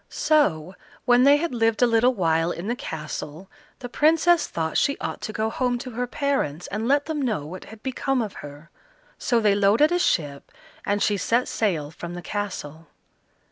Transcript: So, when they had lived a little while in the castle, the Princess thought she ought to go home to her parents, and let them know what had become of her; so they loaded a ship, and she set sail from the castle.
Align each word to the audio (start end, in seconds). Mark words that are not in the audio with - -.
So, 0.09 0.73
when 1.05 1.25
they 1.25 1.37
had 1.37 1.53
lived 1.53 1.83
a 1.83 1.85
little 1.85 2.15
while 2.15 2.49
in 2.51 2.67
the 2.67 2.75
castle, 2.75 3.51
the 3.77 3.87
Princess 3.87 4.47
thought 4.47 4.75
she 4.75 4.97
ought 4.97 5.21
to 5.21 5.31
go 5.31 5.51
home 5.51 5.77
to 5.77 5.91
her 5.91 6.07
parents, 6.07 6.65
and 6.65 6.87
let 6.87 7.05
them 7.05 7.21
know 7.21 7.45
what 7.45 7.65
had 7.65 7.83
become 7.83 8.19
of 8.19 8.33
her; 8.41 8.71
so 9.19 9.39
they 9.39 9.53
loaded 9.53 9.91
a 9.91 9.99
ship, 9.99 10.51
and 10.87 11.03
she 11.03 11.17
set 11.17 11.47
sail 11.47 11.91
from 11.91 12.15
the 12.15 12.23
castle. 12.23 12.87